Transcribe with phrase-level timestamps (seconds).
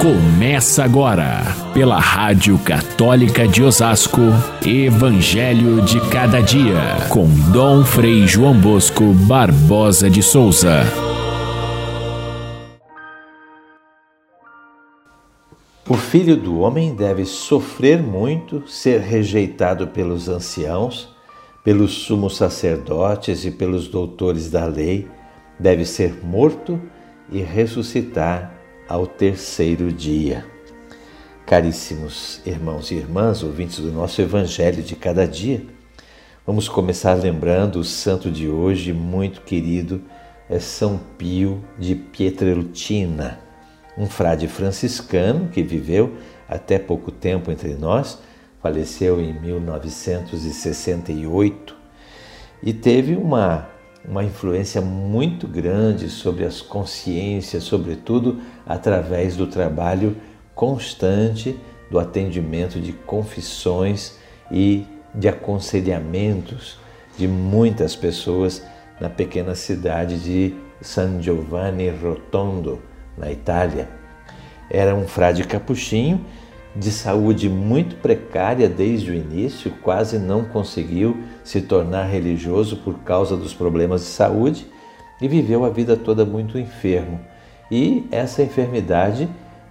[0.00, 4.20] Começa agora, pela Rádio Católica de Osasco,
[4.64, 10.82] Evangelho de Cada Dia, com Dom Frei João Bosco Barbosa de Souza.
[15.88, 21.08] O filho do homem deve sofrer muito, ser rejeitado pelos anciãos,
[21.64, 25.08] pelos sumos sacerdotes e pelos doutores da lei,
[25.58, 26.78] deve ser morto
[27.32, 28.55] e ressuscitar
[28.88, 30.44] ao terceiro dia.
[31.44, 35.62] Caríssimos irmãos e irmãs, ouvintes do nosso Evangelho de cada dia,
[36.46, 40.02] vamos começar lembrando o santo de hoje, muito querido,
[40.48, 43.38] é São Pio de Pietrelcina,
[43.96, 46.16] um frade franciscano que viveu
[46.48, 48.18] até pouco tempo entre nós,
[48.60, 51.76] faleceu em 1968
[52.62, 53.68] e teve uma
[54.08, 60.16] uma influência muito grande sobre as consciências, sobretudo através do trabalho
[60.54, 61.58] constante
[61.90, 64.16] do atendimento de confissões
[64.50, 66.78] e de aconselhamentos
[67.16, 68.62] de muitas pessoas
[69.00, 72.80] na pequena cidade de San Giovanni Rotondo,
[73.16, 73.88] na Itália.
[74.70, 76.24] Era um frade capuchinho
[76.76, 83.34] de saúde muito precária desde o início, quase não conseguiu se tornar religioso por causa
[83.36, 84.66] dos problemas de saúde
[85.20, 87.18] e viveu a vida toda muito enfermo.
[87.70, 89.26] E essa enfermidade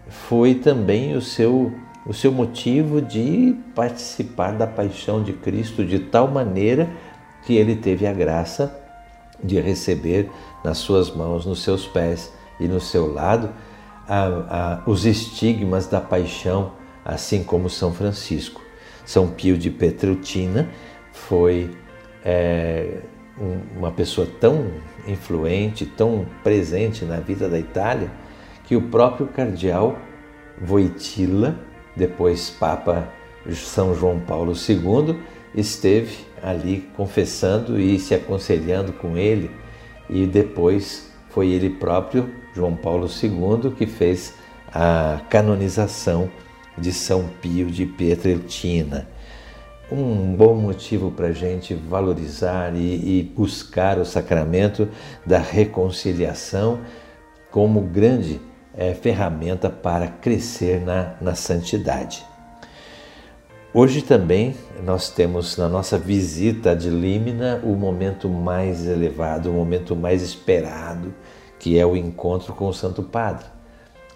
[0.10, 1.72] foi também o seu,
[2.08, 6.90] o seu motivo de participar da paixão de Cristo de tal maneira
[7.46, 8.76] que ele teve a graça
[9.44, 10.32] de receber
[10.64, 13.52] nas suas mãos, nos seus pés e no seu lado
[14.08, 16.72] a, a, os estigmas da paixão
[17.06, 18.62] assim como São Francisco.
[19.06, 20.68] São Pio de Petreutina
[21.14, 21.70] foi
[22.24, 22.98] é,
[23.78, 24.72] uma pessoa tão
[25.08, 28.10] influente, tão presente na vida da Itália,
[28.64, 29.98] que o próprio cardeal
[30.60, 31.56] Voitila,
[31.96, 33.08] depois Papa
[33.52, 35.20] São João Paulo II,
[35.54, 39.52] esteve ali confessando e se aconselhando com ele,
[40.10, 44.34] e depois foi ele próprio, João Paulo II, que fez
[44.74, 46.30] a canonização
[46.78, 49.08] de São Pio de Pietrelcina.
[49.92, 54.88] Um bom motivo para a gente valorizar e, e buscar o sacramento
[55.26, 56.80] da reconciliação
[57.52, 58.42] como grande
[58.76, 62.26] é, ferramenta para crescer na, na santidade.
[63.74, 69.96] Hoje também nós temos na nossa visita de Límina o momento mais elevado, o momento
[69.96, 71.14] mais esperado,
[71.60, 73.46] que é o encontro com o Santo Padre.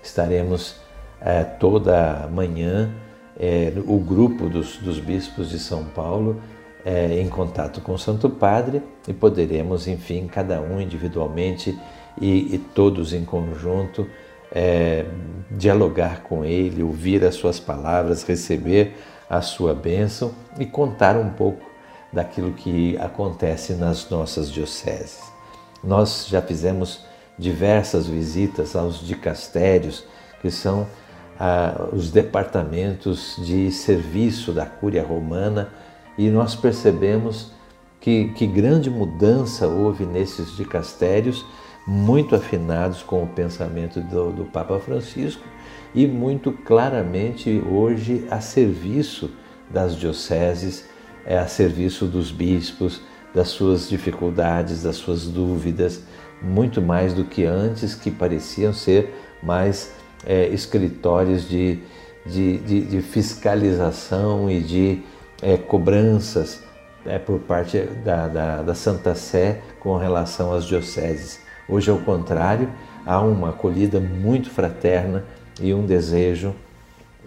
[0.02, 0.78] Estaremos
[1.22, 2.92] é, toda manhã
[3.40, 6.42] é, o grupo dos, dos, bispos de São Paulo
[6.86, 11.78] é, em contato com o Santo Padre e poderemos, enfim, cada um individualmente
[12.20, 14.08] e, e todos em conjunto,
[14.52, 15.06] é,
[15.52, 18.96] dialogar com ele, ouvir as suas palavras, receber
[19.30, 21.64] a sua bênção e contar um pouco
[22.12, 25.22] daquilo que acontece nas nossas dioceses.
[25.84, 27.06] Nós já fizemos
[27.38, 30.04] diversas visitas aos dicastérios,
[30.42, 30.88] que são
[31.40, 35.70] ah, os departamentos de serviço da Cúria Romana
[36.18, 37.52] e nós percebemos
[38.02, 41.46] que, que grande mudança houve nesses dicastérios,
[41.88, 45.44] muito afinados com o pensamento do, do Papa Francisco
[45.96, 49.32] e muito claramente hoje a serviço
[49.70, 50.86] das dioceses,
[51.26, 53.02] é a serviço dos bispos,
[53.34, 56.04] das suas dificuldades, das suas dúvidas,
[56.42, 59.94] muito mais do que antes, que pareciam ser mais
[60.26, 61.80] é, escritórios de,
[62.26, 65.02] de, de, de, fiscalização e de
[65.42, 66.62] é, cobranças
[67.06, 71.40] é, por parte da, da, da Santa Sé com relação às dioceses.
[71.68, 72.70] Hoje, ao contrário,
[73.06, 75.24] há uma acolhida muito fraterna
[75.62, 76.56] e um desejo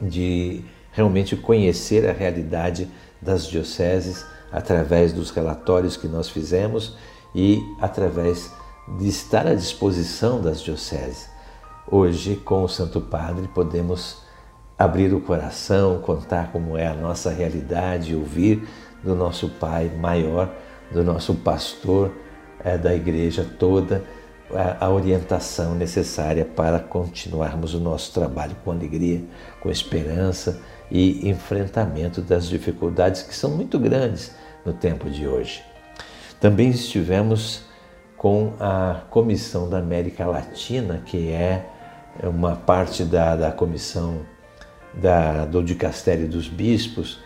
[0.00, 2.88] de realmente conhecer a realidade
[3.20, 6.96] das dioceses através dos relatórios que nós fizemos
[7.34, 8.50] e através
[8.98, 11.31] de estar à disposição das dioceses.
[11.94, 14.22] Hoje, com o Santo Padre, podemos
[14.78, 18.66] abrir o coração, contar como é a nossa realidade, ouvir
[19.04, 20.50] do nosso Pai maior,
[20.90, 22.10] do nosso pastor
[22.64, 24.02] é, da igreja toda,
[24.54, 29.22] a, a orientação necessária para continuarmos o nosso trabalho com alegria,
[29.60, 34.34] com esperança e enfrentamento das dificuldades que são muito grandes
[34.64, 35.62] no tempo de hoje.
[36.40, 37.64] Também estivemos
[38.16, 41.81] com a Comissão da América Latina, que é é
[42.22, 44.20] uma parte da, da comissão
[44.94, 47.20] da, do Dicastério dos Bispos,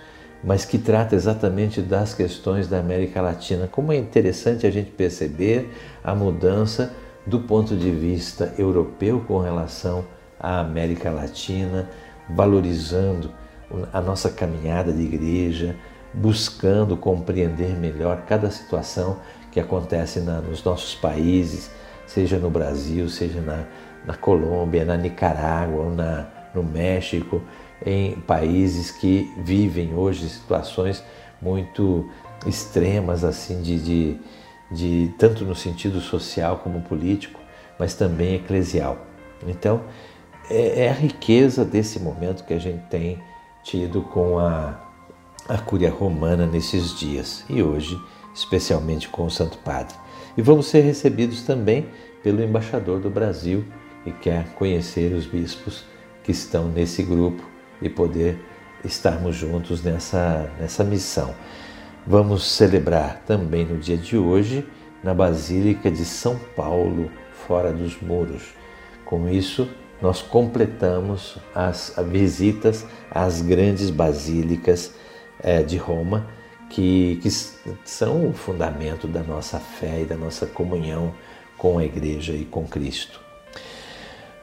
[0.44, 3.67] mas que trata exatamente das questões da América Latina.
[3.67, 5.73] Como é interessante a gente perceber
[6.05, 6.93] a mudança
[7.27, 10.05] do ponto de vista europeu com relação
[10.38, 11.88] a América Latina,
[12.29, 13.31] valorizando
[13.93, 15.75] a nossa caminhada de igreja,
[16.15, 19.19] buscando compreender melhor cada situação
[19.50, 21.71] que acontece na, nos nossos países,
[22.06, 23.65] seja no Brasil, seja na,
[24.06, 27.43] na Colômbia, na Nicarágua, na, no México,
[27.85, 31.03] em países que vivem hoje situações
[31.43, 32.08] muito
[32.47, 34.20] extremas assim de, de,
[34.70, 37.41] de tanto no sentido social como político,
[37.79, 38.99] mas também eclesial.
[39.47, 39.82] Então
[40.49, 43.19] é, é a riqueza desse momento que a gente tem
[43.62, 44.81] tido com a,
[45.49, 48.00] a Cúria Romana nesses dias e hoje,
[48.35, 49.94] especialmente com o Santo Padre.
[50.37, 51.88] E vamos ser recebidos também
[52.23, 53.64] pelo embaixador do Brasil
[54.06, 55.85] que quer conhecer os bispos
[56.23, 57.43] que estão nesse grupo
[57.82, 58.38] e poder
[58.85, 61.35] estarmos juntos nessa, nessa missão.
[62.06, 64.64] Vamos celebrar também no dia de hoje
[65.03, 68.55] na Basílica de São Paulo, fora dos muros.
[69.05, 69.69] Com isso,
[70.00, 74.94] nós completamos as visitas às grandes basílicas
[75.41, 76.29] é, de Roma,
[76.70, 77.31] que, que
[77.85, 81.12] são o fundamento da nossa fé e da nossa comunhão
[81.59, 83.25] com a Igreja e com Cristo.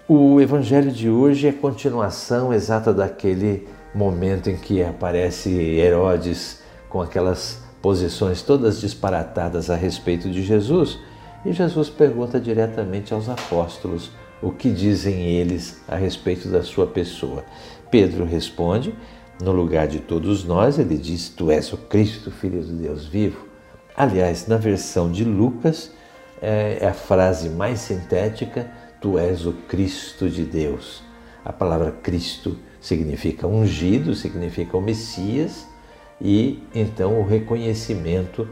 [0.05, 3.65] O Evangelho de hoje é continuação exata daquele
[3.95, 10.99] momento em que aparece Herodes com aquelas posições todas disparatadas a respeito de Jesus,
[11.45, 14.11] e Jesus pergunta diretamente aos apóstolos
[14.41, 17.45] o que dizem eles a respeito da sua pessoa.
[17.89, 18.93] Pedro responde,
[19.41, 23.47] no lugar de todos nós, ele diz: Tu és o Cristo, Filho de Deus vivo.
[23.95, 25.91] Aliás, na versão de Lucas,
[26.41, 28.69] é, é a frase mais sintética:
[29.03, 31.03] Tu és o Cristo de Deus.
[31.43, 35.67] A palavra Cristo significa ungido, significa o Messias,
[36.21, 38.47] e então o reconhecimento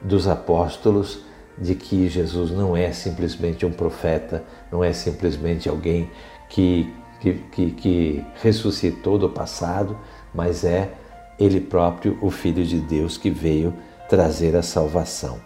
[0.00, 1.24] dos apóstolos
[1.58, 6.08] de que Jesus não é simplesmente um profeta, não é simplesmente alguém
[6.48, 6.88] que,
[7.20, 9.98] que, que, que ressuscitou do passado,
[10.32, 10.88] mas é
[11.36, 13.74] Ele próprio, o Filho de Deus, que veio
[14.08, 15.40] trazer a salvação.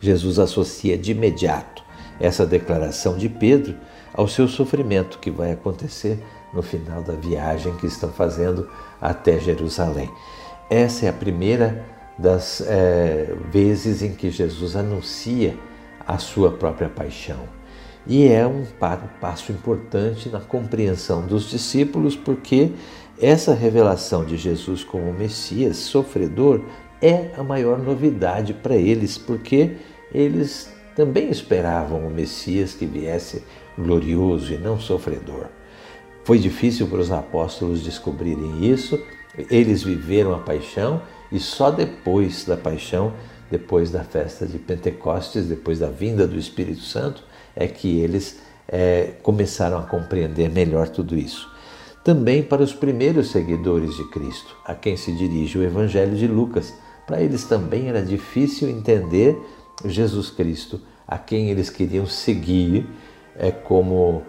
[0.00, 1.86] Jesus associa de imediato
[2.20, 3.76] essa declaração de Pedro
[4.12, 6.18] ao seu sofrimento que vai acontecer
[6.52, 8.68] no final da viagem que estão fazendo
[9.00, 10.10] até Jerusalém.
[10.70, 11.84] Essa é a primeira
[12.18, 15.56] das é, vezes em que Jesus anuncia
[16.06, 17.58] a sua própria paixão.
[18.06, 18.64] E é um
[19.20, 22.72] passo importante na compreensão dos discípulos, porque
[23.20, 26.62] essa revelação de Jesus como Messias sofredor
[27.02, 29.76] é a maior novidade para eles, porque
[30.12, 33.44] eles também esperavam o Messias que viesse
[33.78, 35.46] glorioso e não sofredor.
[36.24, 39.00] Foi difícil para os apóstolos descobrirem isso,
[39.48, 41.00] eles viveram a paixão
[41.30, 43.12] e só depois da paixão,
[43.48, 47.22] depois da festa de Pentecostes, depois da vinda do Espírito Santo,
[47.54, 51.48] é que eles é, começaram a compreender melhor tudo isso.
[52.02, 56.74] Também para os primeiros seguidores de Cristo, a quem se dirige o Evangelho de Lucas,
[57.06, 59.38] para eles também era difícil entender
[59.84, 62.86] Jesus Cristo, a quem eles queriam seguir
[63.36, 64.22] é, como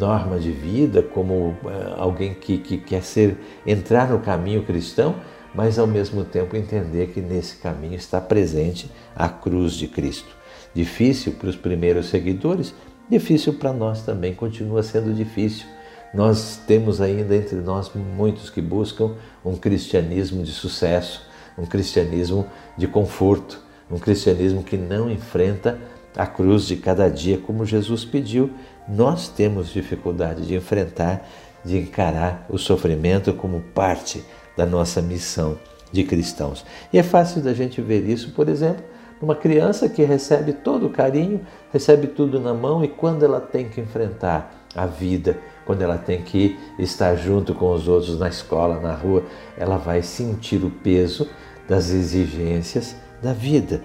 [0.00, 5.16] norma de vida, como é, alguém que, que quer ser entrar no caminho cristão,
[5.54, 10.34] mas ao mesmo tempo entender que nesse caminho está presente a cruz de Cristo.
[10.74, 12.74] Difícil para os primeiros seguidores,
[13.08, 15.66] difícil para nós também, continua sendo difícil.
[16.12, 21.22] Nós temos ainda entre nós muitos que buscam um cristianismo de sucesso,
[21.56, 22.46] um cristianismo
[22.76, 25.78] de conforto, um cristianismo que não enfrenta
[26.16, 28.50] a cruz de cada dia como Jesus pediu.
[28.88, 31.26] Nós temos dificuldade de enfrentar,
[31.64, 34.24] de encarar o sofrimento como parte
[34.56, 35.58] da nossa missão
[35.90, 36.64] de cristãos.
[36.92, 38.84] E é fácil da gente ver isso, por exemplo,
[39.20, 41.40] numa criança que recebe todo o carinho,
[41.72, 46.20] recebe tudo na mão e quando ela tem que enfrentar a vida, quando ela tem
[46.22, 49.22] que estar junto com os outros na escola, na rua,
[49.56, 51.28] ela vai sentir o peso
[51.68, 53.82] das exigências da vida.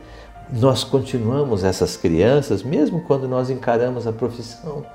[0.51, 4.85] Nós continuamos essas crianças mesmo quando nós encaramos a profissão.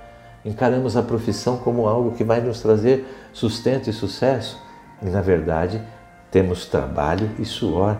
[0.44, 4.60] Encaramos a profissão como algo que vai nos trazer sustento e sucesso.
[5.00, 5.80] E na verdade,
[6.30, 7.98] temos trabalho e suor.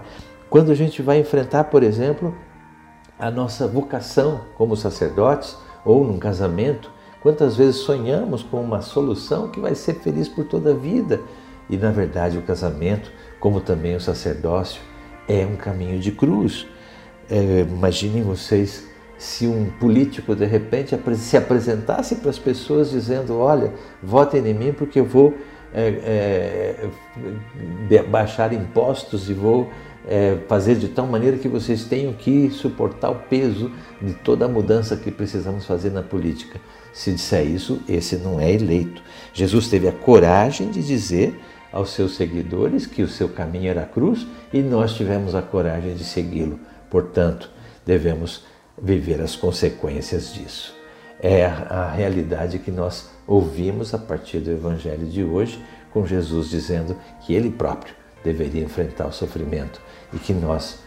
[0.50, 2.34] Quando a gente vai enfrentar, por exemplo,
[3.18, 6.90] a nossa vocação como sacerdotes ou num casamento,
[7.22, 11.20] quantas vezes sonhamos com uma solução que vai ser feliz por toda a vida?
[11.70, 13.10] E na verdade, o casamento,
[13.40, 14.82] como também o sacerdócio,
[15.28, 16.66] é um caminho de cruz.
[17.30, 23.72] É, imaginem vocês se um político de repente se apresentasse para as pessoas dizendo: Olha,
[24.02, 25.34] votem em mim porque eu vou
[25.72, 26.88] é,
[27.90, 29.70] é, baixar impostos e vou
[30.06, 34.48] é, fazer de tal maneira que vocês tenham que suportar o peso de toda a
[34.48, 36.60] mudança que precisamos fazer na política.
[36.92, 39.02] Se disser isso, esse não é eleito.
[39.32, 41.40] Jesus teve a coragem de dizer
[41.74, 45.96] aos seus seguidores que o seu caminho era a cruz e nós tivemos a coragem
[45.96, 46.60] de segui-lo.
[46.88, 47.50] Portanto,
[47.84, 48.44] devemos
[48.80, 50.72] viver as consequências disso.
[51.20, 55.60] É a realidade que nós ouvimos a partir do Evangelho de hoje,
[55.92, 59.80] com Jesus dizendo que ele próprio deveria enfrentar o sofrimento
[60.12, 60.78] e que nós